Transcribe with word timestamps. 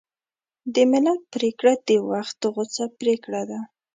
د 0.73 0.75
ملت 0.91 1.21
پرېکړه 1.33 1.73
د 1.87 1.89
وخت 2.09 2.39
غوڅه 2.53 2.83
پرېکړه 2.99 3.41
ده. 3.49 3.59